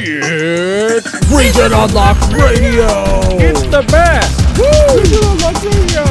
[0.00, 2.86] It's Region Unlocked Radio!
[3.36, 4.56] It's the best.
[4.56, 5.00] Woo!
[5.00, 6.04] Region Unlocked Radio.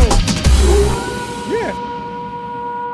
[1.49, 1.71] Yeah.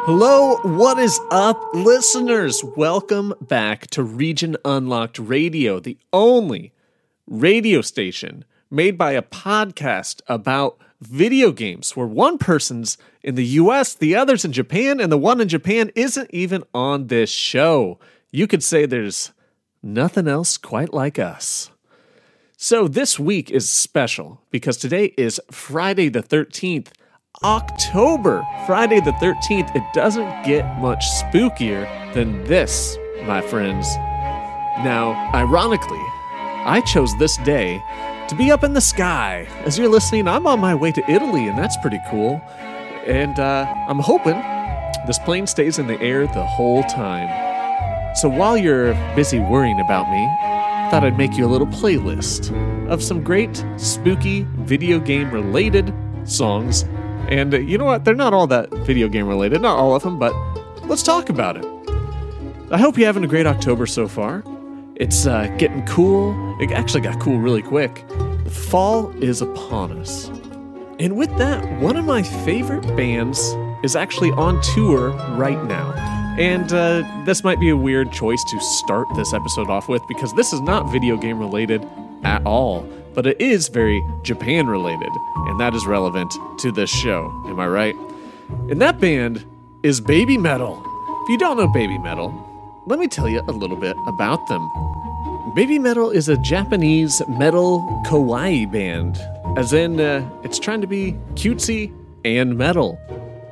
[0.06, 2.64] Hello, what is up, listeners?
[2.64, 6.74] Welcome back to Region Unlocked Radio, the only
[7.26, 13.96] radio station made by a podcast about video games where one person's in the US,
[13.96, 17.98] the other's in Japan, and the one in Japan isn't even on this show.
[18.30, 19.33] You could say there's
[19.84, 21.70] nothing else quite like us.
[22.58, 26.88] So this week is special because today is Friday the 13th,
[27.44, 29.76] October, Friday the 13th.
[29.76, 33.94] It doesn't get much spookier than this, my friends.
[34.84, 36.02] Now, ironically,
[36.66, 37.84] I chose this day
[38.30, 39.46] to be up in the sky.
[39.66, 42.42] As you're listening, I'm on my way to Italy, and that's pretty cool.
[43.06, 44.42] And uh, I'm hoping
[45.06, 47.43] this plane stays in the air the whole time.
[48.16, 50.26] So while you're busy worrying about me,
[50.92, 52.52] thought I'd make you a little playlist
[52.88, 55.92] of some great spooky video game related
[56.24, 56.84] songs.
[57.30, 58.06] And uh, you know what?
[58.06, 60.34] They're not all that video game related, not all of them, but
[60.84, 61.66] let's talk about it.
[62.70, 64.44] I hope you're having a great October so far.
[64.96, 66.36] It's uh, getting cool.
[66.62, 68.06] It actually got cool really quick.
[68.44, 70.28] The fall is upon us.
[71.00, 76.23] And with that, one of my favorite bands is actually on tour right now.
[76.38, 80.34] And uh, this might be a weird choice to start this episode off with because
[80.34, 81.88] this is not video game related
[82.24, 87.30] at all, but it is very Japan related, and that is relevant to this show.
[87.46, 87.96] Am I right?
[88.70, 89.46] And that band
[89.84, 91.24] is BABYMETAL.
[91.24, 94.68] If you don't know BABYMETAL, let me tell you a little bit about them.
[95.56, 99.22] BABYMETAL is a Japanese metal kawaii band,
[99.56, 101.94] as in, uh, it's trying to be cutesy
[102.26, 103.00] and metal.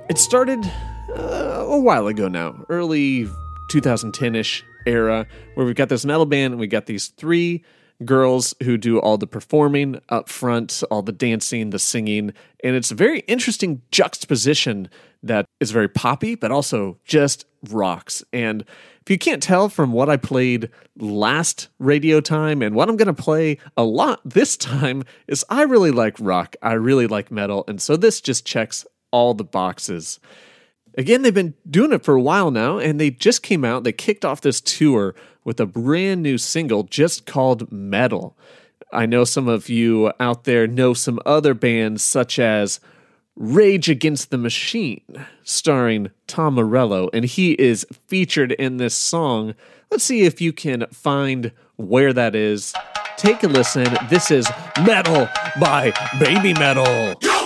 [0.10, 0.70] It started
[1.16, 3.28] uh, a while ago now, early
[3.70, 7.64] 2010 ish era, where we've got this metal band and we got these three
[8.06, 12.92] girls who do all the performing up front, all the dancing, the singing, and it's
[12.92, 14.90] a very interesting juxtaposition
[15.24, 18.24] that is very poppy, but also just rocks.
[18.34, 18.64] And
[19.02, 23.14] if you can't tell from what I played last radio time and what I'm going
[23.14, 27.64] to play a lot this time, is I really like rock, I really like metal,
[27.68, 30.20] and so this just checks all the boxes.
[30.98, 33.84] Again, they've been doing it for a while now, and they just came out.
[33.84, 38.36] They kicked off this tour with a brand new single just called Metal.
[38.92, 42.82] I know some of you out there know some other bands such as
[43.38, 49.56] Rage Against the Machine, starring Tom Morello, and he is featured in this song.
[49.90, 52.74] Let's see if you can find where that is.
[53.16, 53.88] Take a listen.
[54.10, 54.50] This is
[54.86, 55.30] Metal
[55.60, 57.41] by BABYMETAL.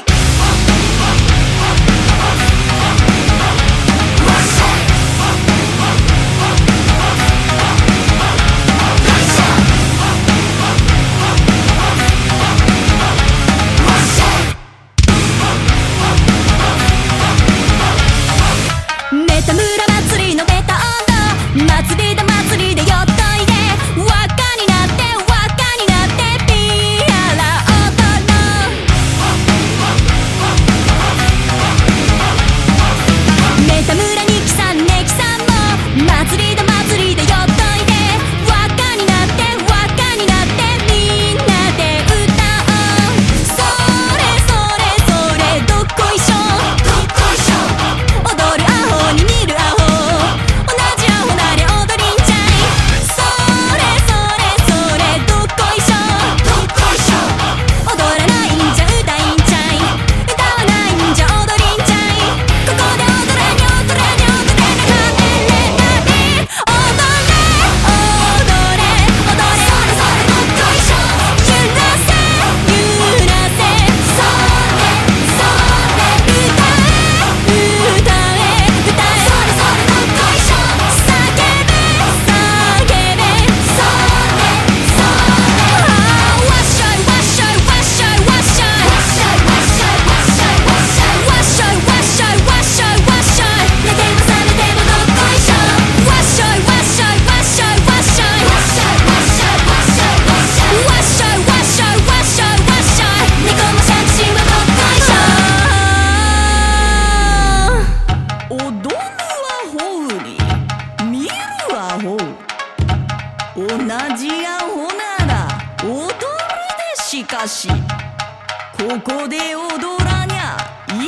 [117.16, 120.58] しかしここで踊らにゃ
[121.02, 121.08] い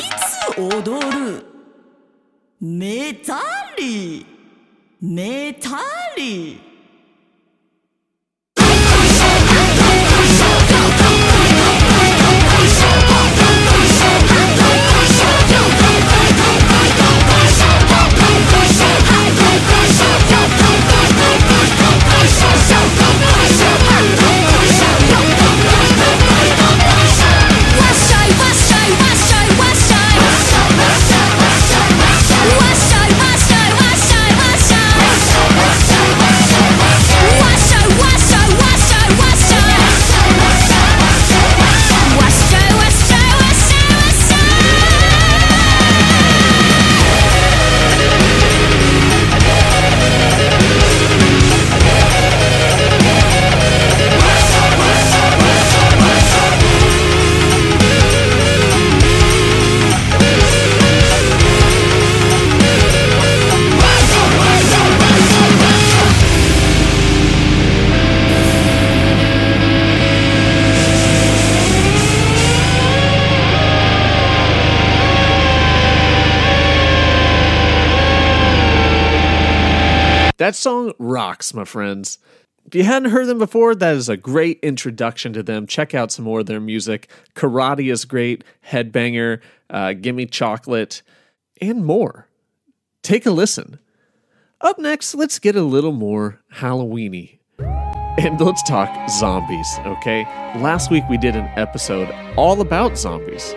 [0.56, 1.46] つ踊る？
[2.62, 3.42] メタ
[3.78, 4.26] リ
[5.02, 5.80] メタ
[6.16, 6.62] リ
[80.58, 82.20] song rocks, my friends.
[82.66, 85.68] If you hadn't heard them before, that is a great introduction to them.
[85.68, 87.10] Check out some more of their music.
[87.34, 89.40] Karate is great, Headbanger,
[89.70, 91.02] uh, Gimme Chocolate,
[91.62, 92.28] and more.
[93.04, 93.80] Take a listen.
[94.60, 97.38] Up next, let's get a little more Halloweeny.
[97.60, 100.24] And let's talk zombies, okay?
[100.58, 103.54] Last week we did an episode all about zombies.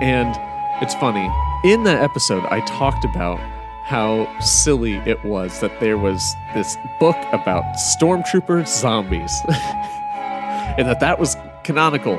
[0.00, 0.34] And
[0.80, 1.28] it's funny,
[1.68, 3.40] in that episode, I talked about
[3.88, 6.20] how silly it was that there was
[6.52, 12.18] this book about stormtrooper zombies and that that was canonical.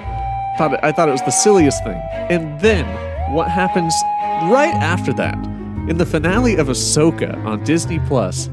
[0.59, 2.01] I thought it was the silliest thing.
[2.29, 2.85] And then
[3.33, 3.93] what happens
[4.51, 5.35] right after that?
[5.87, 8.49] In the finale of Ahsoka on Disney Plus,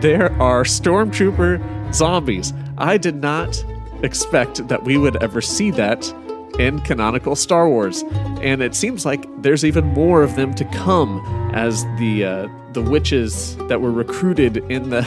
[0.00, 2.54] there are stormtrooper zombies.
[2.78, 3.62] I did not
[4.02, 6.10] expect that we would ever see that
[6.58, 8.02] in canonical Star Wars,
[8.40, 11.20] and it seems like there's even more of them to come
[11.54, 15.06] as the uh, the witches that were recruited in the.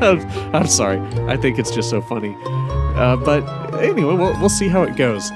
[0.52, 2.36] I'm sorry, I think it's just so funny,
[2.96, 3.42] uh, but
[3.82, 5.30] anyway, we'll we'll see how it goes.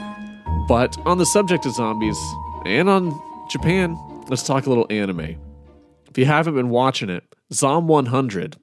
[0.69, 2.19] But on the subject of zombies
[2.65, 3.21] and on
[3.51, 5.37] Japan, let's talk a little anime.
[6.09, 8.57] If you haven't been watching it, Zom 100,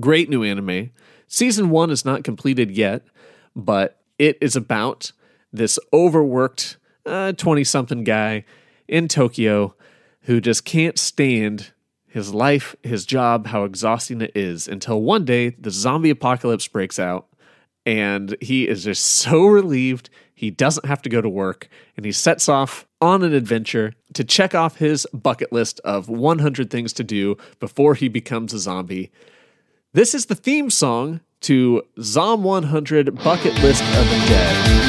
[0.00, 0.90] great new anime.
[1.26, 3.02] Season one is not completed yet,
[3.54, 5.12] but it is about
[5.52, 8.44] this overworked 20 uh, something guy
[8.88, 9.74] in Tokyo
[10.22, 11.72] who just can't stand
[12.06, 16.98] his life, his job, how exhausting it is until one day the zombie apocalypse breaks
[16.98, 17.26] out
[17.84, 22.12] and he is just so relieved he doesn't have to go to work and he
[22.12, 27.04] sets off on an adventure to check off his bucket list of 100 things to
[27.04, 29.10] do before he becomes a zombie.
[29.92, 34.82] This is the theme song to Zom 100 Bucket List of the Dead.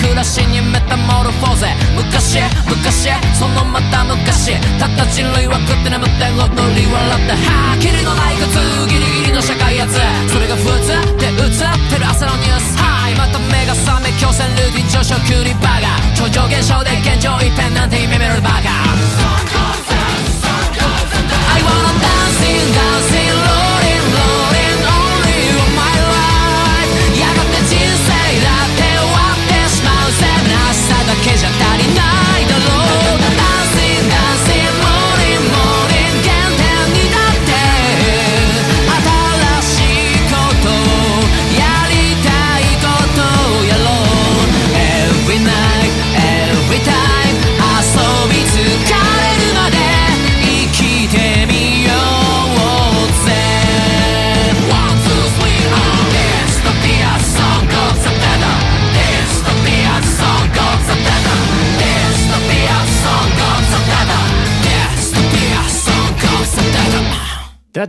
[0.00, 1.68] 暮らしにメタモルフォーゼ。
[1.94, 4.56] 昔昔そのまた昔。
[4.80, 7.32] たった人類は食って眠って踊り笑って。
[7.36, 8.56] はっきりのない靴
[8.88, 10.00] ギリギリの社会やつ。
[10.32, 12.76] それが普通って映ってる朝のニュース。
[12.80, 18.79] はいまた目が覚め強制ルーティン上昇クリバーガー超常現象で現状一変なんて夢見るバーガー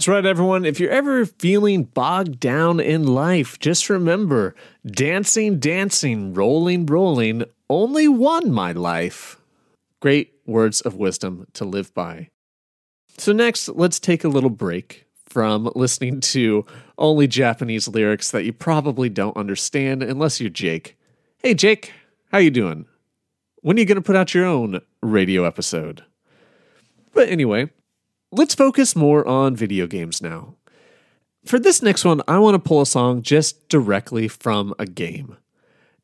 [0.02, 0.66] That's right, everyone.
[0.66, 8.08] If you're ever feeling bogged down in life, just remember dancing, dancing, rolling, rolling, only
[8.08, 9.40] one, my life.
[10.00, 12.30] Great words of wisdom to live by.
[13.20, 16.66] So, next, let's take a little break from listening to
[16.98, 20.98] only Japanese lyrics that you probably don't understand unless you're Jake.
[21.44, 21.94] Hey, Jake,
[22.32, 22.88] how you doing?
[23.58, 26.04] When are you going to put out your own radio episode?
[27.14, 27.70] But anyway,
[28.32, 30.56] let's focus more on video games now.
[31.46, 35.38] For this next one, I want to pull a song just directly from a game,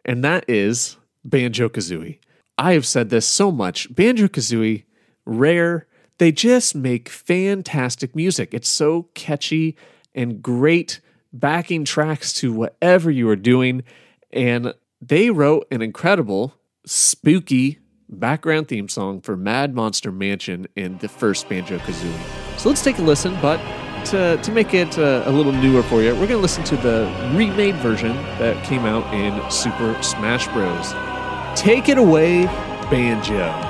[0.04, 2.20] and that is Banjo Kazooie.
[2.58, 4.86] I have said this so much Banjo Kazooie,
[5.26, 8.54] rare, they just make fantastic music.
[8.54, 9.78] It's so catchy
[10.16, 11.00] and great
[11.32, 13.84] backing tracks to whatever you are doing.
[14.32, 16.56] And they wrote an incredible,
[16.86, 17.80] spooky
[18.10, 22.60] background theme song for Mad Monster Mansion in the first Banjo Kazooie.
[22.60, 23.58] So let's take a listen, but
[24.06, 26.78] to, to make it uh, a little newer for you, we're going to listen to
[26.78, 30.94] the remade version that came out in Super Smash Bros.
[31.60, 32.46] Take it away,
[32.90, 33.67] Banjo.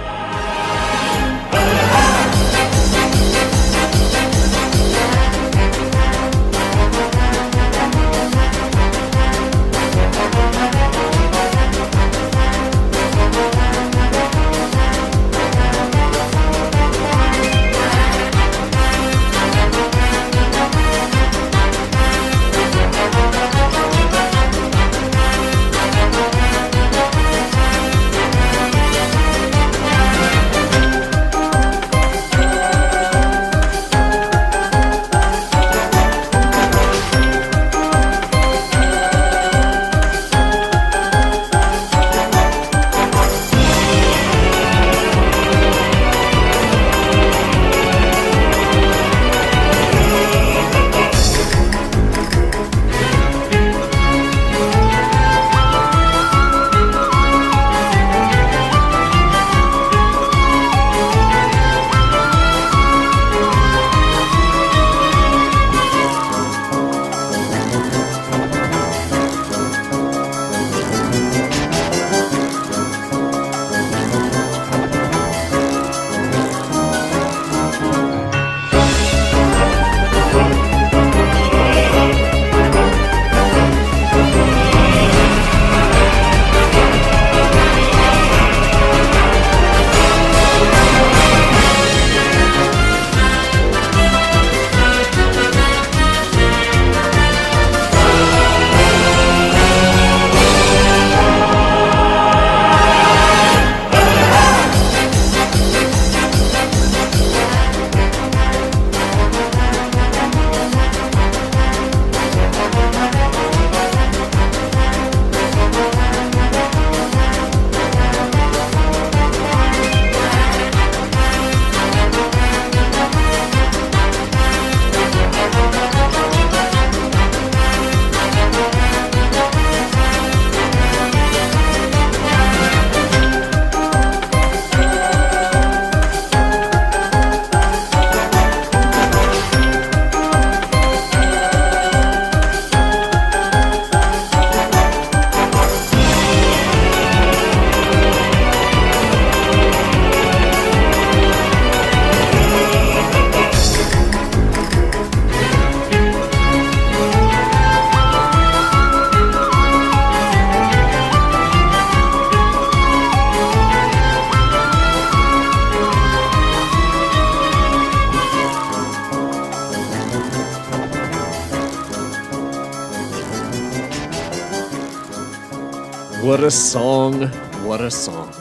[176.28, 177.30] What a song.
[177.64, 178.34] What a song.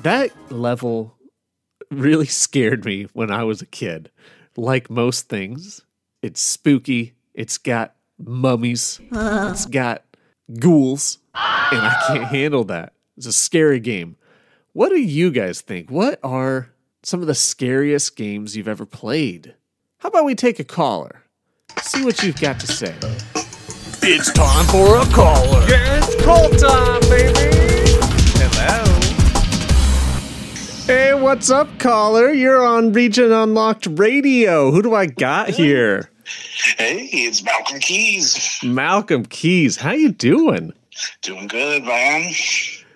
[0.00, 1.14] That level
[1.88, 4.10] really scared me when I was a kid.
[4.56, 5.82] Like most things,
[6.20, 7.14] it's spooky.
[7.32, 9.00] It's got mummies.
[9.12, 10.02] It's got
[10.58, 11.18] ghouls.
[11.32, 12.94] And I can't handle that.
[13.16, 14.16] It's a scary game.
[14.72, 15.92] What do you guys think?
[15.92, 16.72] What are
[17.04, 19.54] some of the scariest games you've ever played?
[19.98, 21.22] How about we take a caller?
[21.82, 22.96] See what you've got to say.
[24.04, 25.64] It's time for a caller.
[25.68, 27.38] Yeah, it's call time, baby.
[28.34, 28.82] Hello.
[30.86, 32.32] Hey, what's up, caller?
[32.32, 34.72] You're on Region Unlocked Radio.
[34.72, 36.10] Who do I got here?
[36.78, 38.58] Hey, it's Malcolm Keys.
[38.64, 39.76] Malcolm Keys.
[39.76, 40.72] How you doing?
[41.20, 42.32] Doing good, man.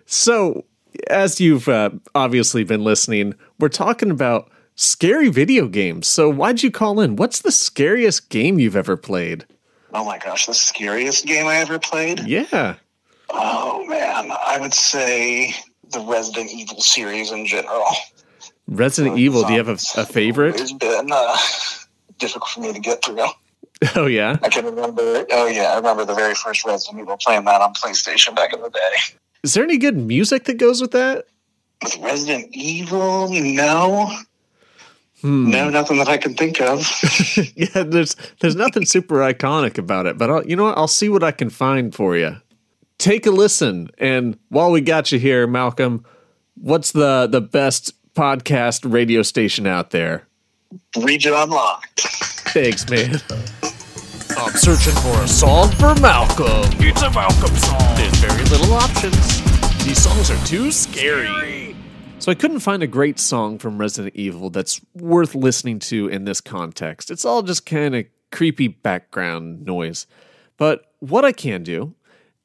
[0.06, 0.64] So,
[1.08, 6.08] as you've uh, obviously been listening, we're talking about scary video games.
[6.08, 7.14] So, why'd you call in?
[7.14, 9.46] What's the scariest game you've ever played?
[9.96, 12.20] Oh my gosh, the scariest game I ever played?
[12.26, 12.74] Yeah.
[13.30, 15.54] Oh man, I would say
[15.90, 17.86] the Resident Evil series in general.
[18.68, 19.44] Resident Evil.
[19.44, 20.60] Do you have a, a favorite?
[20.60, 21.36] It's been uh,
[22.18, 23.24] difficult for me to get through.
[23.94, 24.38] Oh, yeah.
[24.42, 25.26] I can remember.
[25.32, 28.62] Oh yeah, I remember the very first Resident Evil playing that on PlayStation back in
[28.62, 29.16] the day.
[29.42, 31.26] Is there any good music that goes with that?
[31.82, 34.10] With Resident Evil, no,
[35.26, 35.50] Hmm.
[35.50, 36.88] no, nothing that I can think of.
[37.56, 40.78] yeah, there's there's nothing super iconic about it, but I'll, you know what?
[40.78, 42.36] I'll see what I can find for you.
[42.98, 46.06] Take a listen, and while we got you here, Malcolm,
[46.54, 50.28] what's the the best podcast radio station out there?
[50.96, 52.02] Region Unlocked.
[52.52, 53.20] Thanks, man.
[54.38, 56.70] I'm searching for a song for Malcolm.
[56.78, 57.96] It's a Malcolm song.
[57.96, 59.42] There's very little options.
[59.84, 61.65] These songs are too scary.
[62.26, 66.24] So I couldn't find a great song from Resident Evil that's worth listening to in
[66.24, 67.08] this context.
[67.08, 70.08] It's all just kind of creepy background noise.
[70.56, 71.94] But what I can do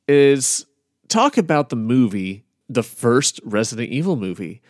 [0.08, 0.68] is
[1.08, 4.62] talk about the movie, the first Resident Evil movie.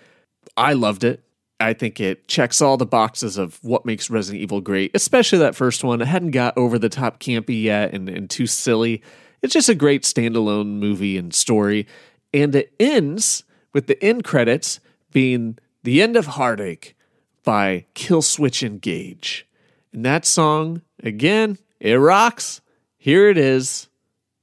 [0.56, 1.26] I loved it.
[1.60, 5.58] I think it checks all the boxes of what makes Resident Evil great, especially that
[5.58, 6.02] first one.
[6.02, 9.04] It hadn't got over the top campy yet and, and too silly.
[9.42, 11.86] It's just a great standalone movie and story.
[12.34, 14.80] And it ends with the end credits
[15.12, 16.96] being The End of Heartache
[17.44, 19.48] by Killswitch Engage.
[19.94, 22.62] And that song, again, it rocks.
[22.98, 23.90] Here it is.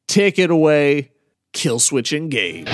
[0.07, 1.13] Take it away,
[1.53, 2.69] Killswitch Engage.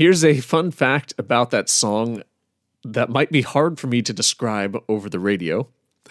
[0.00, 2.22] Here's a fun fact about that song
[2.84, 5.68] that might be hard for me to describe over the radio.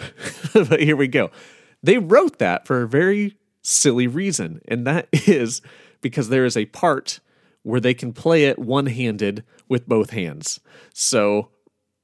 [0.53, 1.31] but here we go.
[1.81, 5.63] They wrote that for a very silly reason, and that is
[6.01, 7.19] because there is a part
[7.63, 10.59] where they can play it one handed with both hands.
[10.93, 11.49] So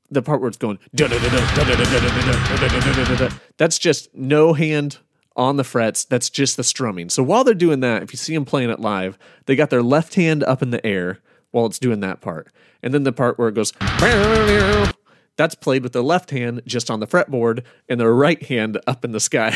[0.09, 0.79] the part where it's going,
[3.57, 4.97] that's just no hand
[5.35, 6.03] on the frets.
[6.03, 7.11] That's just the strumming.
[7.11, 9.83] So while they're doing that, if you see them playing it live, they got their
[9.83, 11.19] left hand up in the air
[11.55, 12.49] while it's doing that part.
[12.83, 13.71] And then the part where it goes,
[15.37, 19.05] that's played with the left hand just on the fretboard and the right hand up
[19.05, 19.55] in the sky.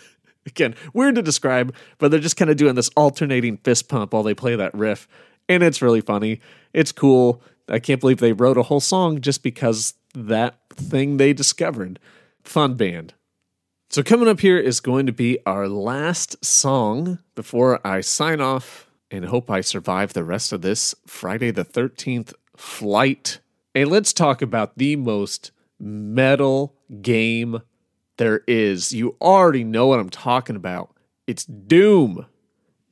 [0.46, 4.22] Again, weird to describe, but they're just kind of doing this alternating fist pump while
[4.22, 5.08] they play that riff.
[5.48, 6.42] And it's really funny.
[6.74, 7.42] It's cool.
[7.66, 11.98] I can't believe they wrote a whole song just because that thing they discovered.
[12.42, 13.14] Fun band.
[13.88, 18.87] So, coming up here is going to be our last song before I sign off
[19.10, 23.40] and hope I survive the rest of this Friday the 13th flight.
[23.74, 27.62] And let's talk about the most metal game
[28.16, 28.92] there is.
[28.92, 30.94] You already know what I'm talking about.
[31.26, 32.26] It's Doom.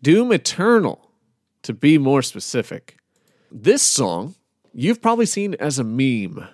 [0.03, 1.11] Doom Eternal,
[1.63, 2.97] to be more specific.
[3.51, 4.35] This song
[4.73, 6.47] you've probably seen as a meme.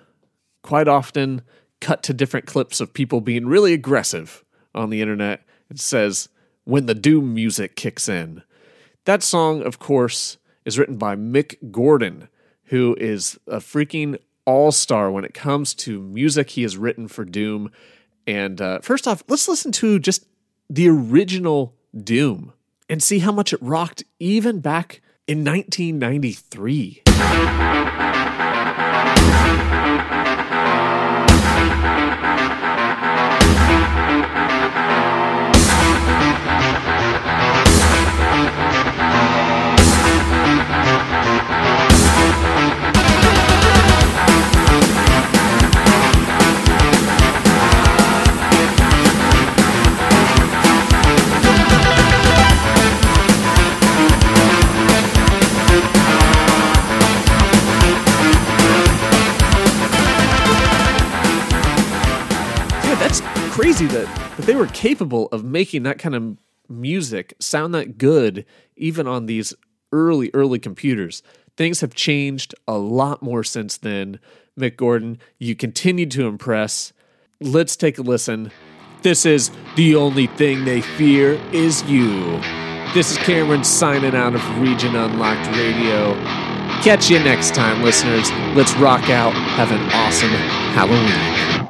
[0.61, 1.41] Quite often,
[1.81, 5.41] cut to different clips of people being really aggressive on the internet.
[5.69, 6.29] It says,
[6.63, 8.41] when the Doom music kicks in.
[9.05, 12.29] That song, of course, is written by Mick Gordon,
[12.65, 17.25] who is a freaking all star when it comes to music he has written for
[17.25, 17.69] Doom.
[18.25, 20.25] And uh, first off, let's listen to just
[20.69, 22.53] the original Doom
[22.87, 27.03] and see how much it rocked even back in 1993.
[64.53, 66.37] They were capable of making that kind of
[66.69, 69.51] music sound that good even on these
[69.91, 71.23] early, early computers.
[71.57, 74.19] Things have changed a lot more since then.
[74.55, 76.93] Mick Gordon, you continue to impress.
[77.41, 78.51] Let's take a listen.
[79.01, 82.39] This is The Only Thing They Fear Is You.
[82.93, 86.13] This is Cameron signing out of Region Unlocked Radio.
[86.83, 88.29] Catch you next time, listeners.
[88.55, 89.33] Let's rock out.
[89.33, 90.29] Have an awesome
[90.75, 91.62] Halloween.